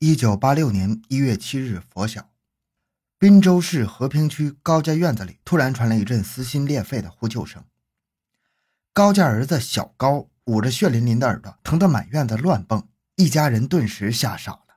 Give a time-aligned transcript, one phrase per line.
[0.00, 2.30] 一九八六年一月七日拂晓，
[3.18, 7.64] 滨州市和平区高家院子里突然传来一阵撕心裂肺的呼救声。
[8.92, 14.76] 高家儿子小高捂着血淋淋的耳朵，疼得满院子乱蹦，一家人顿时吓傻了。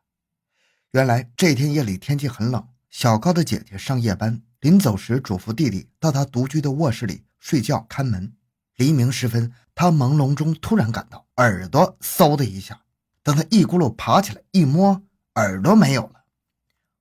[0.94, 8.33] 原来这天夜里天气很冷，小高的姐姐上夜班，临走时嘱咐弟弟到他独居的卧室里睡觉看门。
[8.76, 12.81] 黎明时分，他朦胧中突然感到耳朵嗖的一下，
[13.22, 15.03] 等他一咕噜爬起来一摸。
[15.36, 16.26] 耳朵没有了，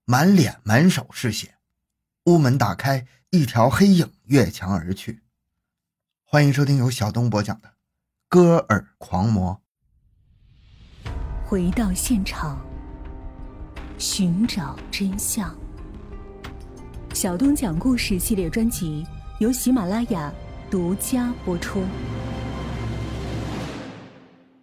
[0.05, 1.57] 满脸满手是血。
[2.27, 5.25] 屋门打开，一条黑影越墙而去。
[6.25, 7.69] 欢迎收听由小东播讲的
[8.29, 9.61] 《割耳狂魔》。
[11.45, 12.65] 回到现场，
[13.99, 15.53] 寻找真相。
[17.13, 19.05] 小东讲故事系列专辑
[19.41, 20.33] 由喜马拉雅
[20.71, 21.85] 独家播出。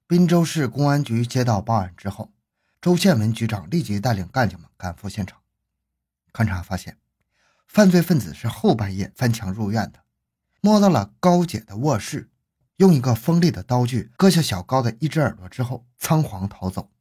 [0.07, 2.31] 滨州市公安局接到报案之后。
[2.79, 5.41] 周宪文局长立即带领干警们赶赴现场，
[6.31, 6.97] 勘查发现，
[7.67, 10.03] 犯罪分子是后半夜翻墙入院的，
[10.61, 12.29] 摸到了高姐的卧室，
[12.75, 16.91] 用一个锋利的刀具割下小高的一只耳朵之后，仓皇逃走。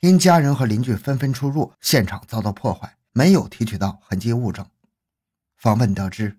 [0.00, 4.66] 因家人和邻居纷纷出入，现场遭到破坏，没有提取到痕迹物证。
[5.58, 6.38] 访问得知，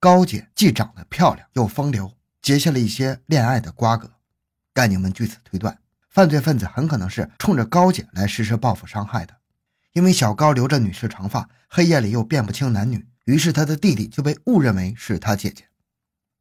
[0.00, 4.10] 高姐既长得漂亮又风流，结下了一些恋爱的瓜葛，
[4.74, 5.78] 干警们据此推断。
[6.16, 9.36] 犯罪分子很可能是冲着高姐来实施报复伤害的，
[9.92, 15.68] 因为小高留着女士长发，黑夜里又辨不清男女，于是他的弟弟就被误认为是他姐姐。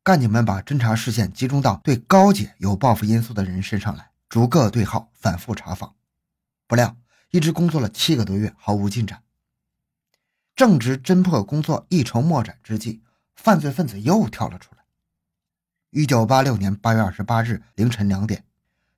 [0.01, 5.93] 干警们把侦查视线集中到对高姐有报复因素的人身上来，逐个对号，反复查访。
[6.69, 6.95] 不料，
[7.31, 9.23] 一直工作了七个多月，毫无进展。
[10.55, 13.01] 正值侦破工作一筹莫展之际，
[13.35, 14.85] 犯罪分子又跳了出来。
[15.89, 18.45] 一九八六年八月二十八日凌晨两点。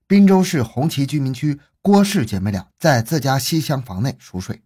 [0.08, 4.62] 滨州市红旗居民区郭氏姐妹俩在自家西厢房内熟睡，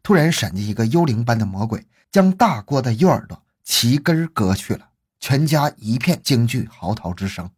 [0.00, 7.50] 突然闪进一个幽灵般的魔鬼，将大郭的右耳朵齐根割去了，全家一片惊惧嚎啕之声。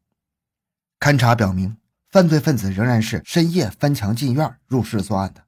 [0.98, 1.76] 勘查表明，
[2.08, 5.42] 犯罪分子仍然是深夜翻墙进院入室作案的，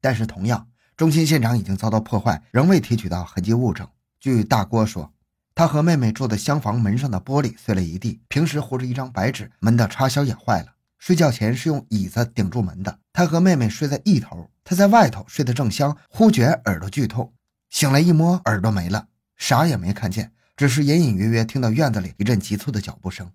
[0.00, 0.66] 但是同样，
[0.96, 3.86] 中心现场已经遭到破坏，仍未提取到痕迹物证。
[4.18, 5.12] 据大郭说。
[5.60, 10.68] 他和妹妹住的厢房门上的玻璃碎了一地，平时糊着一张白纸，门的插销也坏了。
[10.98, 12.98] 睡觉前是用椅子顶住门的。
[13.12, 17.34] 他和妹妹睡在一头，他在外头睡得正香，忽觉耳朵剧痛，
[17.68, 23.30] 醒来一摸耳朵没了，啥也没看见，只是隐隐约约听到院子里一阵急促的脚步声。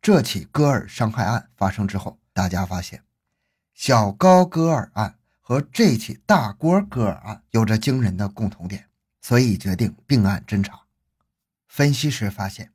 [0.00, 3.02] 这起割耳伤害案发生之后，大家发现
[3.74, 8.84] 小高割耳案和这起大锅割耳案有着惊人的共同点，
[9.20, 10.85] 所以决定并案侦查。
[11.76, 12.72] 分析时发现，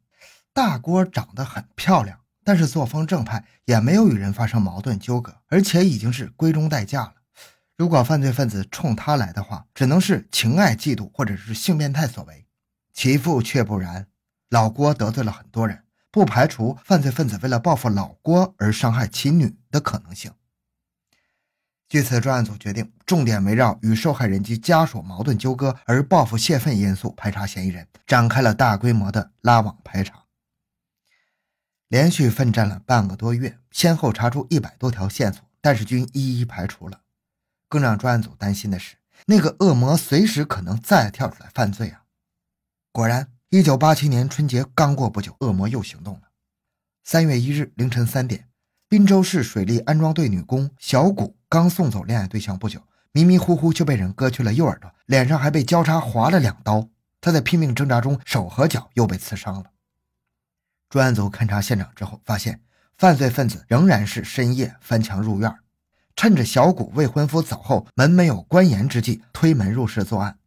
[0.54, 7.16] 大郭长得很漂亮，但是作风正派，也没有与人发生矛盾纠葛，而且已经是闺中待嫁了。
[7.76, 12.46] 如果犯罪分子冲他来的话，只能是情爱嫉妒或者是性变态所为。
[12.94, 14.06] 其父却不然，
[14.52, 20.32] 老郭得罪了很多人，不排除犯罪分子为了报复老郭而伤害其女的可能性。
[21.92, 30.24] 据此，专案组决定重点围绕与受害人及家属矛盾纠葛而报复泄愤因素排查嫌疑人，展开了大规模的拉网排查。
[31.90, 37.02] 连续奋战了半个多月，先后查出一百多条线索，但是均一一排除了。
[37.68, 42.04] 更让专案组担心的是，那个恶魔随时可能再跳出来犯罪啊！
[42.94, 46.30] 果然，一九八七年春节刚过不久，恶魔又行动了。
[47.04, 48.48] 三月一日凌晨三点。
[48.92, 52.82] 滨州市水利安装队女工小谷刚送走恋爱对象不久，
[53.14, 56.90] 迷迷糊糊就被人割去了右耳朵，脸上还被交叉划了两刀。
[57.22, 59.68] 她在拼命挣扎中，手和脚又被刺伤了。
[60.90, 62.60] 专案组勘察现场之后，发现
[62.98, 65.56] 犯罪分子仍然是深夜翻墙入院，
[66.18, 70.38] 趁着小谷未婚夫走后，门没有关严之际，推门入室作案。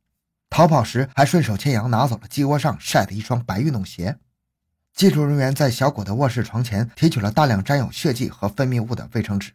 [0.51, 4.19] 逃跑时还顺手牵羊拿走了鸡窝上晒的一双白运动鞋。
[4.95, 9.51] 技术人员在小谷的卧室床前提取了大量沾有血迹和分泌物的卫生纸。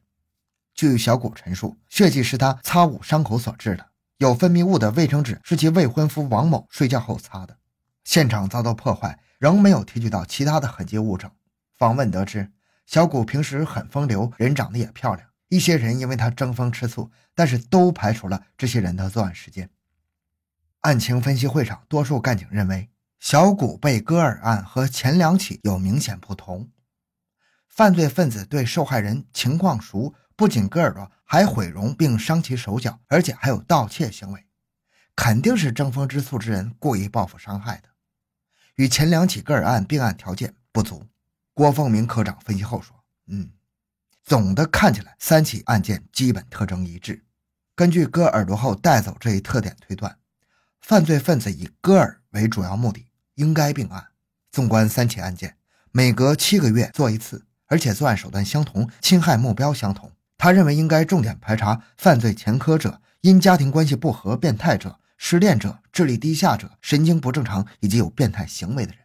[0.75, 3.87] 据小谷陈述，血迹是他擦捂伤口所致的，
[4.17, 7.57] 有分泌物的卫生纸是其未婚夫王某睡觉后擦的。
[8.03, 11.31] 现场遭到破坏，仍没有提取到其他的痕迹物证。
[11.77, 12.51] 访问得知，
[12.85, 15.25] 小谷平时很风流，人长得也漂亮。
[15.47, 19.69] 一些人因为他争风吃醋，但是都排除了这些人的作案时间。
[20.81, 22.89] 案情分析会上，多数干警认为。
[23.19, 26.71] 小谷被割耳案和前两起有明显不同，
[27.67, 34.45] 犯罪分子对受害人情况熟，不仅割耳朵，还毁容并伤其手脚，而且还有盗窃行为，
[35.15, 37.89] 肯定是争风吃醋之人故意报复伤害的，
[38.75, 41.05] 与前两起割耳案并案条件不足。
[41.53, 43.51] 郭凤鸣科长分析后说：“嗯，
[44.23, 47.25] 总的看起来，三起案件基本特征一致。
[47.75, 50.17] 根据割耳朵后带走这一特点推断，
[50.79, 53.08] 犯罪分子以割耳为主要目的，
[53.39, 54.09] 应该并案。
[54.51, 55.55] 纵观三起案件，
[55.91, 60.11] 每隔七个月做一次，而且作案手段相同，侵害目标相同。
[60.37, 69.01] 他认为应该重点排查犯罪前科者、因家庭关系不和变态者、失恋者、智力低下者、神经不正常以及有变态行为的人。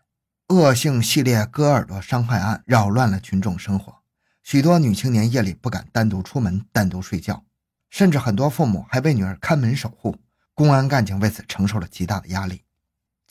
[0.48, 3.94] 恶性系列割耳朵伤害案扰乱了群众生活，
[4.42, 7.44] 许多女青年夜里不敢单独出门、单独睡觉，
[7.90, 10.16] 甚至很多父母还为女儿看门守护。
[10.54, 12.63] 公安干警为此承受了极大的压力。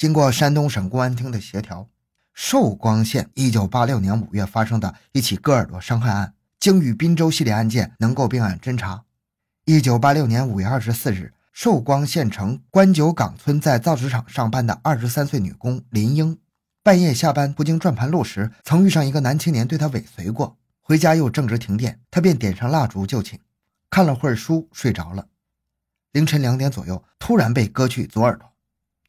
[0.04, 1.88] 经过山东省公安厅的协调，
[2.34, 9.06] 寿光县1986年5月发生的一起割耳朵伤害案，经与滨州系列案件能够并案侦查。
[9.66, 16.38] 1986年5月24日，寿光县城关九岗村在造纸厂上班的23岁女工林英。
[16.84, 20.58] 半夜下班不经转盘路时，曾遇上一个男青年对她尾随过。
[20.82, 23.40] 回家又正值停电，她便点上蜡烛就寝，
[23.90, 25.28] 看了会儿书睡着了。
[26.12, 28.53] 凌晨两点左右，突然被割去左耳朵，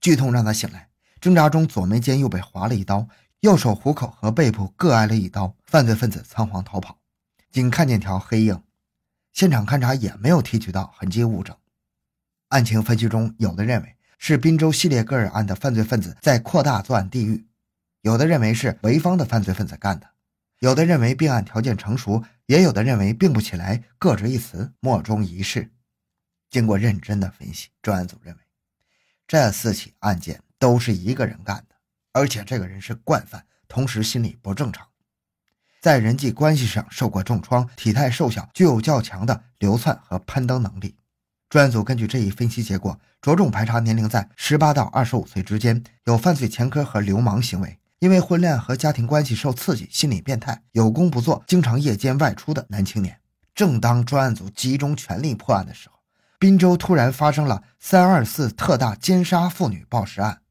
[0.04, 3.08] 剧痛让他醒来，挣扎中左眉间又被划了一刀，
[3.40, 5.56] 右手虎口和背部各挨了一刀。
[5.64, 6.98] 犯罪分子仓皇逃跑，
[7.50, 8.62] 仅看见条黑影。
[9.32, 11.56] 现场勘查也没有提取到痕迹物证。
[12.48, 17.46] 案情分析中，有的认为是滨州系列个人案的犯罪分子在扩大作案地域。
[18.02, 20.06] 有的认为是潍坊的犯罪分子干的，
[20.58, 25.72] 有的认为并案条件成熟，也有的认为并不起来，各执一词，莫衷一是。
[26.50, 28.40] 经过认真的分析，专案组认为
[29.26, 31.74] 这四起案件都是一个人干的，
[32.12, 34.86] 而且这个人是惯犯，同时心理不正常，
[35.80, 40.96] 在人际关系上受过重创，体态瘦小，具有较强的流窜和攀登能力。
[41.48, 47.78] 专案组根据这一分析结果，着重排查年龄在十八到二十五岁之间，有犯罪前科和流氓行为。
[48.00, 53.18] 因为婚恋和家庭关系受刺激，心理变态，有功不做，经常夜间外出的男青年。
[53.54, 55.93] 正当专案组集中全力破案的时候，
[56.44, 60.42] 滨州突然发生了三二四特大奸杀妇女暴尸案，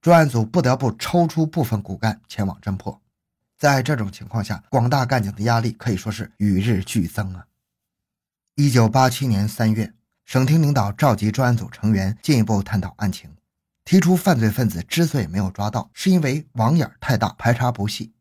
[0.00, 3.02] 专案组不得不抽出部分骨干前往侦破。
[3.58, 7.44] 在这种情况下，广大干警的压力可以说是与日俱增啊！
[8.54, 9.92] 一九八七年三月，
[10.24, 13.28] 省厅领导召集专案组成员进一步探讨案情。
[13.84, 18.12] 提出犯罪分子之所以没有抓到，是因为网眼太大，排查不细。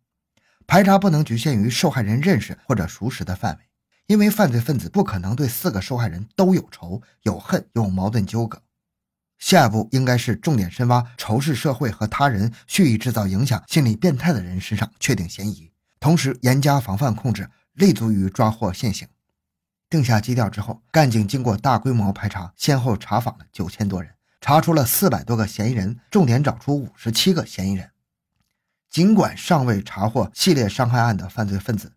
[0.66, 3.64] 排查不能局限于受害人认识或者熟识的范围，
[4.12, 8.62] 因为犯罪分子不可能对四个受害人都有仇、有恨、有矛盾纠葛。
[9.40, 15.72] 下一步应该是重点深挖仇视社会和他人、蓄意制造影响、心理变态的人身上确定嫌疑，
[16.02, 19.08] 同时严加防范控制，立足于抓获现行。
[19.90, 24.16] 定下基调之后，干警经过大规模排查，先后查访了九千多人。
[24.42, 27.92] 查出了四百多个嫌疑人，重点找出五十七个嫌疑人。
[28.90, 31.94] 尽管尚未查获系列伤害案的犯罪分子，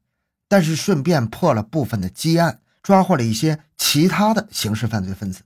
[0.55, 5.43] 但是顺便破了部分的积案，抓获了一些其他的刑事犯罪分子。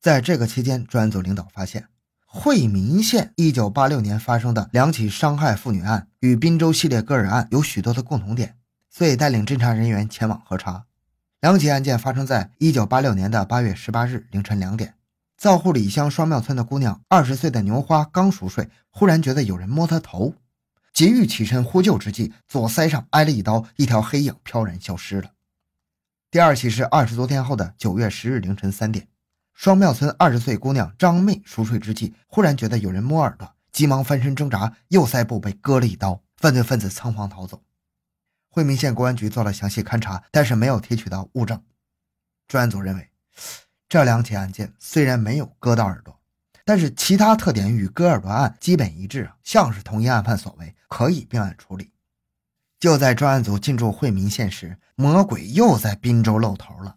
[0.00, 1.86] 在这个期间，专案组领导发现，
[2.26, 8.56] 惠民县1986年发生的两起伤害妇女案与滨州系列割耳案有许多的共同点，
[8.90, 10.86] 所以带领侦查人员前往核查。
[11.40, 14.94] 两起案件发生在1986年的8月18日凌晨两点。
[15.38, 20.34] 造户里乡双庙村的姑娘，二十岁的牛花刚熟睡，忽然觉得有人摸她头，
[20.92, 25.32] 急欲起身呼救之际，左腮上挨了一刀，一条黑影飘然消失了。
[26.30, 29.08] 第二起是二十多天后的九月十日凌晨三点，
[29.52, 37.62] 双庙村二十岁姑娘张妹熟睡之际，忽然觉得有人摸耳朵，急忙翻身挣扎，右腮部被割了一刀，犯罪分子仓皇逃走。
[38.48, 41.62] 惠民县公安局做了详细勘查，但是没有提取到物证。
[42.46, 43.08] 专案组认为。
[43.88, 46.18] 这两起案件虽然没有割到耳朵，
[46.64, 51.90] 但是其他特点与割耳朵案基本一致，像是同一案犯所为，可以并案处理。
[52.78, 56.96] 就在专案组进驻惠民县时，魔鬼又在滨州露头了。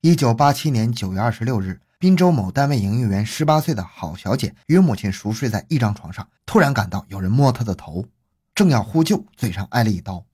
[0.00, 8.06] 一九八七年九月二十六日，滨州某单位营业员十八岁的郝小姐与母亲熟睡在一张床上，突然感到有人摸她的头，
[8.54, 10.24] 正要呼救，嘴上挨了一刀。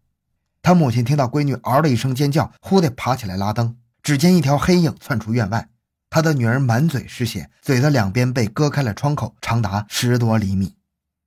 [0.63, 3.77] 她母亲听到闺女嗷的一声尖叫，忽地爬起来拉灯。
[4.03, 5.69] 只见一条黑影窜出院外，
[6.17, 10.75] 他的女儿满嘴是血，嘴的两边被割开了窗口，长达十多厘米。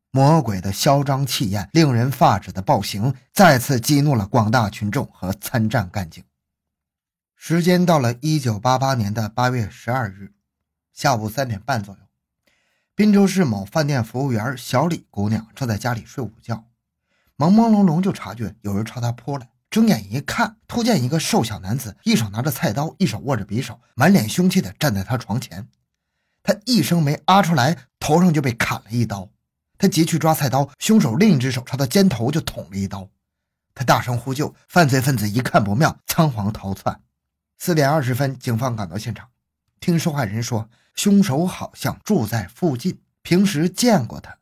[0.10, 6.24] 魔鬼的嚣张气焰，令人发指的暴行，再次激怒了广大群众和参战干警。
[7.36, 10.34] 时间到了一九八八年的八月十二日
[10.91, 12.00] 下午三点半左右，
[12.96, 16.65] 滨州市某饭店服务员小李姑娘正在家里睡午觉，
[17.38, 19.50] 朦朦胧胧就察觉有人朝她扑来。
[19.70, 25.68] 睁眼一看，突见一个瘦小男子，一手拿着菜刀，一手握着匕首，满脸凶气的站在他床前。
[26.42, 29.30] 他一声没啊出来，头上就被砍了一刀。
[29.78, 33.10] 他急去抓菜刀，凶手另一只手朝他肩头就捅了一刀。
[33.76, 37.02] 他大声呼救，犯罪分子一看不妙，仓皇逃窜。
[37.60, 39.30] 四点二十分，警方赶到现场，
[39.80, 44.36] 听受害人说，凶手好像住在附近，平时见过他。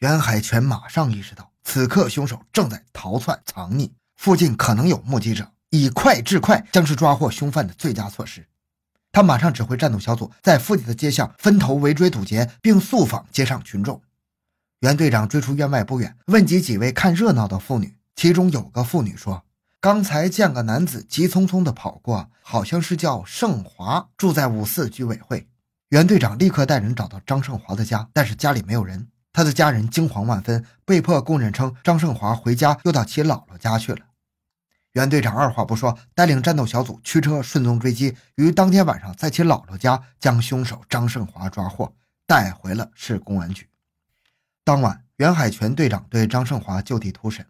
[0.00, 8.44] 袁海泉马上意识到，此刻凶手正在逃窜藏匿，附近可能有目击者，以快制快将是抓获凶犯的最佳措施。
[9.12, 14.02] 他马上指挥战斗小组在附近的街巷分头围追堵截，并速访街上群众。
[14.80, 19.44] 袁队长追出院外不远，问及几位看热闹的妇女，其中有个妇女说
[19.80, 25.46] ：“刚才见个男子急匆匆地跑过，好像是叫盛华，住在五四居委会。”
[25.90, 29.06] 袁队长立刻带人找到张胜华的家，但是家里没有人。
[29.32, 34.00] 他的家人惊慌万分，被迫供认称张胜华回家又到其姥姥家去了。
[34.92, 41.94] 袁队长二话不说，带领战斗小组驱车顺踪追击，于当天晚上在其姥姥家将凶手张胜华抓获，
[42.26, 43.68] 带回了市公安局。
[44.64, 47.46] 当晚，袁海泉队长对张胜华就地突审。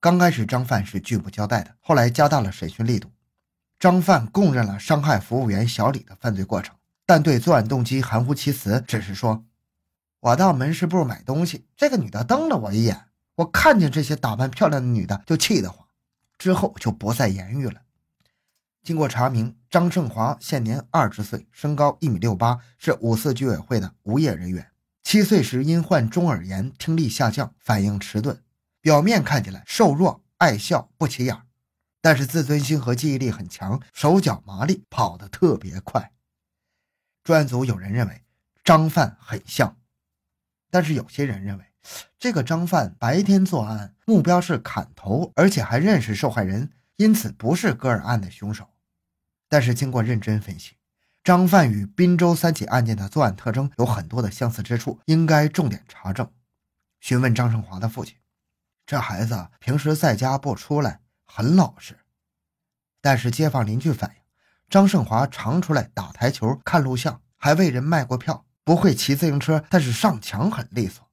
[0.00, 3.10] 刚开始，张范是拒不交代的，后来加大了审讯力度。
[3.78, 9.44] 张范供认了伤害服务员小李的犯罪过程，但对作案动机含糊其辞，只是说
[10.20, 13.06] ：“我到门市部买东西，这个女的瞪了我一眼，
[13.36, 15.81] 我看见这些打扮漂亮的女的就气得慌，
[16.42, 17.82] 之后就不再言语了。”
[18.82, 24.72] 经过查明，张胜华现年二十岁，身高一米六八，是五四居委会的无业人员。
[25.04, 28.42] 七岁时因患中耳炎，听力下降，反应迟钝，
[28.80, 31.42] 表面看起来瘦弱、爱笑、不起眼，
[32.00, 36.10] 但是自尊心和记忆力很强，手脚麻利，跑得特别快。
[37.22, 38.24] 专案组有人认为
[38.64, 39.76] 张范很像，
[40.72, 41.64] 但是有些人认为
[42.18, 48.68] 这个张范白天作案，目标是砍头，而且还认识受害人，因此不是戈尔案的凶手。
[49.48, 50.76] 但是经过认真分析。
[51.24, 56.28] 张范与滨州三起案件的作案特征有很多的相似之处，应该重点查证。
[57.00, 58.16] 询问张胜华的父亲，
[58.84, 61.96] 这孩子平时在家不出来，很老实。
[63.00, 64.16] 但是街坊邻居反映，
[64.68, 68.44] 张胜华常出来打台球、看录像，还为人卖过票。
[68.64, 71.08] 不会骑自行车，但是上墙很利索。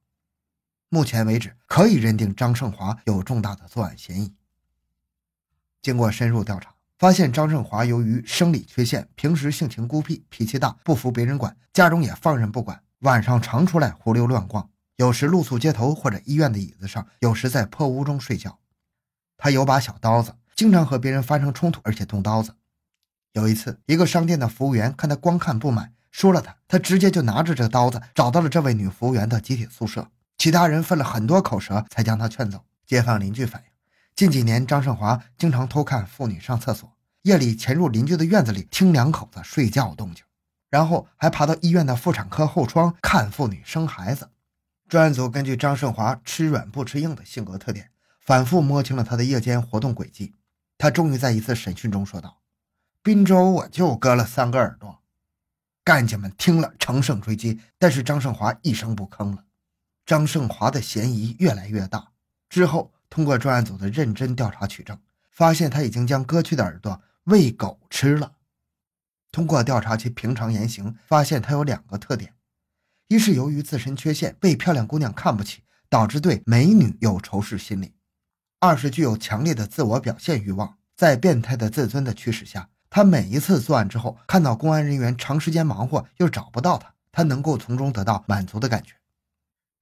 [0.90, 4.34] 目前为止，可以认定张胜华有重大的作案嫌疑。
[5.80, 6.74] 经过深入调查。
[6.98, 18.58] 发现张胜华由于生理缺陷，平时性情孤僻，脾气大，不服别人管，家中也放任不管，晚上常出来胡溜乱逛，有时露宿街头或者医院的椅子上，有时在破屋中睡觉。
[19.38, 22.54] 他有把小刀子，经常和别人发生冲突，而且动刀子。
[23.32, 32.64] 有一次，一个商店的服务员看他光看不买，说了他，他直接就拿着这刀子找到了这位女服务员的集体宿舍，其他人分了很多口舌才将他劝走。
[32.86, 33.68] 街坊邻居反映。
[34.16, 36.90] 近几年，张胜华经常偷看妇女上厕所，
[37.24, 40.24] 夜里潜入邻居的院子里听两口子睡觉动静，
[40.70, 44.30] 然后还爬到医院的妇产科后窗看妇女生孩子。
[44.88, 50.34] 专案组根据张胜华吃软不吃硬的性格特点，反复摸清了他的夜间活动轨迹。
[50.78, 52.40] 他终于在一次审讯中说道
[53.04, 55.02] ：“滨州我就割了三个耳朵。”
[55.84, 59.44] 干警们听了乘胜追击，但是张胜华一声不吭了。
[60.04, 62.12] 张胜华的嫌疑越来越大。
[62.48, 62.92] 之后。
[63.12, 64.96] 通过专案组的认真调查取证，
[65.32, 68.34] 发现他已经将割去的耳朵喂狗吃了。
[69.32, 72.34] 通过调查其平常言行，发现他有两个特点：
[73.08, 77.94] 一是由于自身缺陷被漂亮姑娘看不起，导致对美女有仇视心理；
[78.60, 88.94] 二是具有强烈的自我表现欲望，在变态的自尊的驱使下，他每一次作案之后，看到公安人员长时间忙活又找不到他，他能够从中得到满足的感觉。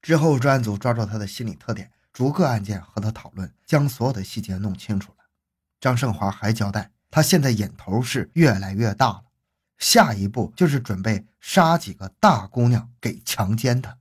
[0.01, 1.91] 之后，专案组抓住他的心理特点。
[2.11, 5.25] 逐个案件和他讨论，将所有的细节弄清楚了。
[5.81, 9.25] 张胜华还交代，他现在瘾头是越来越大了，
[9.79, 13.97] 下一步就是准备杀几个大姑娘给强奸她。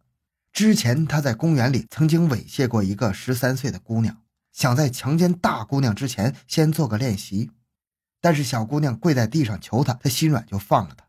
[0.52, 7.52] 之前他在公园里曾经猥亵过一个十三岁的姑娘，想在强奸大姑娘之前先做个练习，
[8.20, 11.06] 但是小姑娘跪在地上求他，他心软就放了她。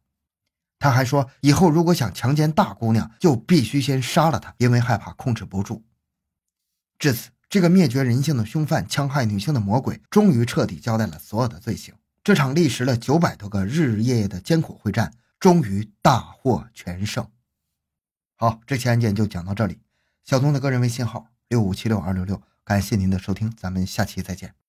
[0.78, 5.84] 他还说，以后如果想强奸大姑娘，就必须先杀了她，因为害怕控制不住。
[6.98, 11.94] 至此，这个灭绝人性的凶犯、戕害女性的魔鬼，终于彻底交代了所有的罪行。
[12.22, 17.26] 这场历时了九百多个日日夜夜的艰苦会战，终于大获全胜。
[18.36, 19.80] 好，这期案件就讲到这里。
[20.24, 24.67] 小东的个人微信号六五七六二六六，感谢您的收听，咱们下期再见。